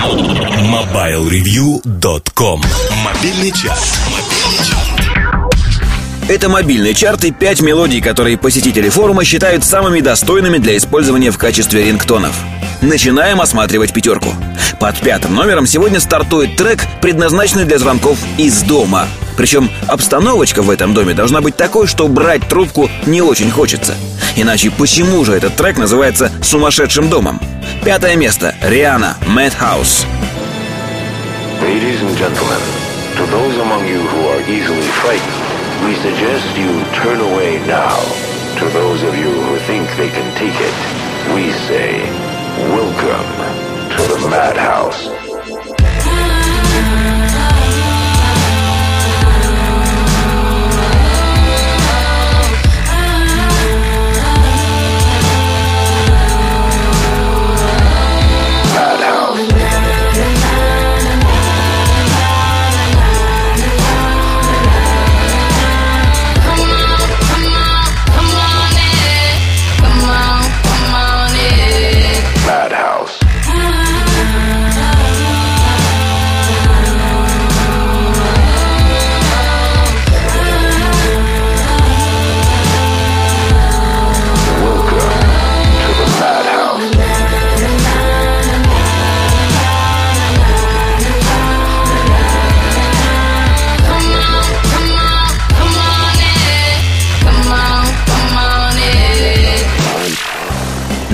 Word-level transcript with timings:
MobileReview.com 0.00 2.62
Мобильный 3.04 3.52
час. 3.52 3.98
Это 6.26 6.48
мобильный 6.48 6.94
чарт 6.94 7.26
и 7.26 7.32
пять 7.32 7.60
мелодий, 7.60 8.00
которые 8.00 8.38
посетители 8.38 8.88
форума 8.88 9.24
считают 9.24 9.62
самыми 9.62 10.00
достойными 10.00 10.56
для 10.56 10.78
использования 10.78 11.30
в 11.30 11.36
качестве 11.36 11.84
рингтонов. 11.84 12.34
Начинаем 12.80 13.42
осматривать 13.42 13.92
пятерку. 13.92 14.32
Под 14.78 14.98
пятым 15.00 15.34
номером 15.34 15.66
сегодня 15.66 16.00
стартует 16.00 16.56
трек, 16.56 16.86
предназначенный 17.02 17.66
для 17.66 17.78
звонков 17.78 18.16
из 18.38 18.62
дома. 18.62 19.06
Причем 19.36 19.70
обстановочка 19.86 20.62
в 20.62 20.70
этом 20.70 20.94
доме 20.94 21.12
должна 21.12 21.42
быть 21.42 21.56
такой, 21.56 21.86
что 21.86 22.08
брать 22.08 22.48
трубку 22.48 22.88
не 23.04 23.20
очень 23.20 23.50
хочется. 23.50 23.96
Иначе 24.34 24.70
почему 24.70 25.26
же 25.26 25.34
этот 25.34 25.56
трек 25.56 25.76
называется 25.76 26.32
«Сумасшедшим 26.42 27.10
домом»? 27.10 27.38
Пятое 27.83 28.15
место. 28.15 28.53
Риана. 28.61 29.15
Madhouse. 29.27 30.05
Ladies 31.61 32.01
and 32.01 32.15
gentlemen, 32.17 32.61
to 33.15 33.25
those 33.27 33.57
among 33.57 33.87
you 33.87 33.99
who 33.99 34.27
are 34.27 34.41
easily 34.49 34.87
frightened, 35.01 35.85
we 35.85 35.95
suggest 35.95 36.57
you 36.57 36.83
turn 36.93 37.19
away 37.21 37.59
now. 37.67 37.97
To 38.59 38.65
those 38.69 39.03
of 39.03 39.17
you 39.17 39.31
who 39.31 39.57
think 39.67 39.87
they 39.97 40.09
can 40.09 40.27
take 40.35 40.55
it, 40.59 40.98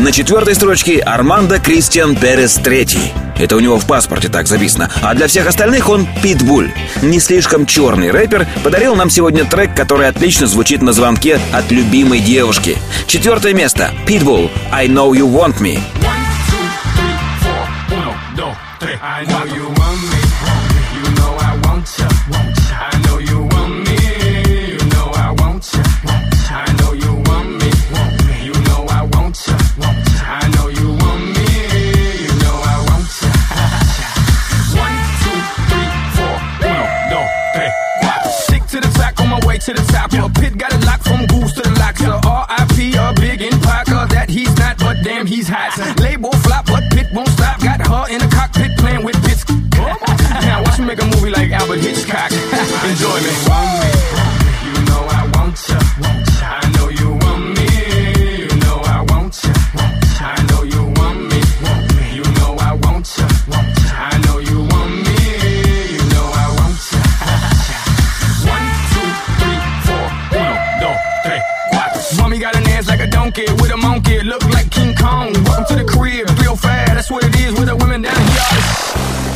На 0.07 0.13
четвертой 0.13 0.55
строчке 0.55 1.01
Армандо 1.01 1.59
Кристиан 1.59 2.15
Перес 2.15 2.55
третий. 2.55 3.13
Это 3.37 3.57
у 3.57 3.59
него 3.59 3.77
в 3.77 3.89
паспорте 3.89 4.29
так 4.29 4.47
записано. 4.47 4.89
А 5.03 5.13
для 5.15 5.27
всех 5.27 5.49
остальных 5.49 5.89
он 5.89 6.07
Питбуль. 6.23 6.71
Не 7.03 7.19
слишком 7.19 7.67
черный 7.67 8.13
рэпер 8.13 8.47
подарил 8.63 8.95
нам 8.95 9.11
сегодня 9.11 9.45
трек, 9.45 9.75
который 9.75 10.07
отлично 10.07 10.47
звучит 10.47 10.81
на 10.81 10.93
звонке 10.93 11.41
от 11.53 11.73
любимой 11.73 12.21
девушки. 12.21 12.79
Четвертое 13.09 13.53
место. 13.53 13.91
Питбул. 14.07 14.49
I 14.71 14.87
know 14.87 15.11
you 15.11 15.27
want 15.27 15.59
me. 15.61 15.81
I 19.03 19.25
know 19.25 19.45
you 19.45 19.67
want 19.71 20.03
me, 20.13 20.16
damn 45.17 45.27
he's 45.27 45.49
hot. 45.49 45.96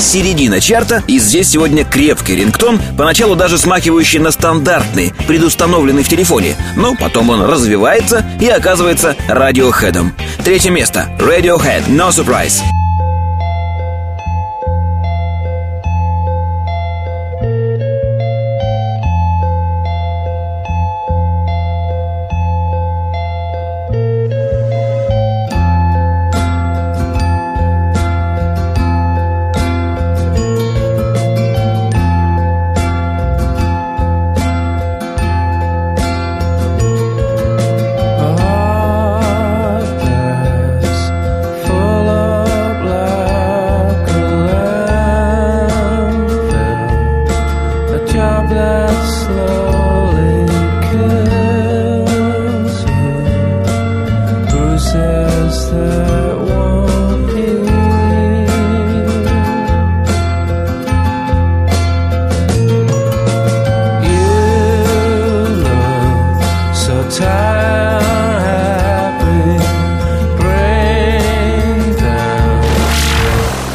Середина 0.00 0.60
чарта, 0.60 1.04
и 1.06 1.20
здесь 1.20 1.50
сегодня 1.50 1.84
крепкий 1.84 2.34
рингтон, 2.34 2.80
поначалу 2.98 3.36
даже 3.36 3.58
смахивающий 3.58 4.18
на 4.18 4.32
стандартный, 4.32 5.14
предустановленный 5.28 6.02
в 6.02 6.08
телефоне, 6.08 6.56
но 6.74 6.96
потом 6.96 7.30
он 7.30 7.42
развивается 7.42 8.24
и 8.40 8.48
оказывается 8.48 9.14
радиохедом. 9.28 10.16
Третье 10.44 10.70
место. 10.70 11.08
Radiohead. 11.20 11.88
No 11.88 12.10
surprise. 12.10 12.60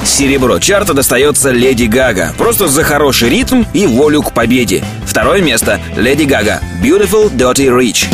Серебро 0.05 0.59
чарта 0.59 0.93
достается 0.93 1.51
Леди 1.51 1.85
Гага. 1.85 2.33
Просто 2.37 2.69
за 2.69 2.83
хороший 2.83 3.29
ритм 3.29 3.63
и 3.73 3.85
волю 3.85 4.21
к 4.21 4.31
победе. 4.31 4.81
Второе 5.05 5.41
место. 5.41 5.81
Леди 5.97 6.23
Гага. 6.23 6.61
Beautiful 6.81 7.29
Dirty 7.29 7.67
Rich. 7.67 8.07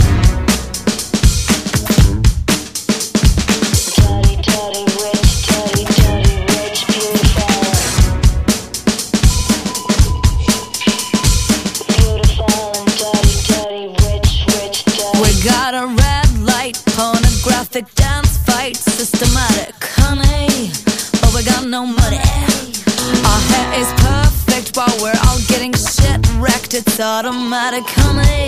Automatic, 27.02 27.84
honey. 27.88 28.48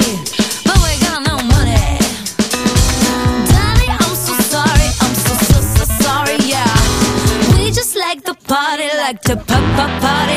But 0.66 0.78
we 0.86 0.94
got 1.02 1.20
no 1.26 1.38
money. 1.56 1.98
Daddy, 3.50 3.88
I'm 3.90 4.16
so 4.16 4.34
sorry, 4.54 4.90
I'm 5.04 5.16
so, 5.26 5.34
so, 5.50 5.58
so 5.76 5.84
sorry, 6.06 6.38
yeah. 6.46 6.70
We 7.56 7.72
just 7.72 7.96
like 7.96 8.24
the 8.24 8.36
party, 8.48 8.90
like 8.98 9.22
to 9.22 9.36
pop 9.36 9.66
pop 9.78 9.92
party, 10.02 10.33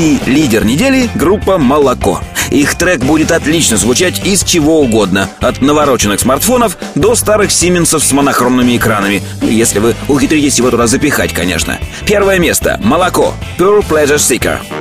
и 0.00 0.18
лидер 0.24 0.64
недели– 0.64 1.10
группа 1.14 1.58
«Молоко». 1.58 2.20
Их 2.50 2.74
трек 2.74 3.00
будет 3.00 3.30
отлично 3.30 3.76
звучать 3.76 4.26
из 4.26 4.42
чего 4.42 4.80
угодно, 4.80 5.28
от 5.40 5.60
навороченных 5.60 6.20
смартфонов 6.20 6.78
до 6.94 7.14
старых 7.14 7.52
Сименсов 7.52 8.02
с 8.02 8.10
монохромными 8.12 8.76
экранами, 8.76 9.22
если 9.42 9.78
вы 9.78 9.94
ухитритесь 10.08 10.58
его 10.58 10.70
туда 10.70 10.86
запихать, 10.86 11.32
конечно. 11.32 11.78
Первое 12.06 12.38
место– 12.38 12.80
«Молоко»– 12.84 13.34
Pure 13.58 13.86
Pleasure 13.86 14.16
Seeker. 14.16 14.79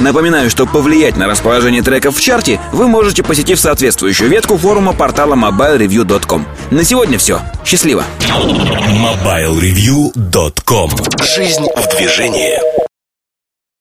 Напоминаю, 0.00 0.50
что 0.50 0.66
повлиять 0.66 1.16
на 1.16 1.28
расположение 1.28 1.82
треков 1.82 2.16
в 2.16 2.20
чарте 2.20 2.58
вы 2.72 2.88
можете, 2.88 3.22
посетив 3.22 3.60
соответствующую 3.60 4.30
ветку 4.30 4.56
форума 4.56 4.94
портала 4.94 5.34
mobilereview.com. 5.34 6.46
На 6.70 6.84
сегодня 6.84 7.18
все. 7.18 7.42
Счастливо! 7.64 8.04
MobileReview.com 8.28 10.90
Жизнь 11.22 11.66
в 11.76 11.96
движении 11.96 12.79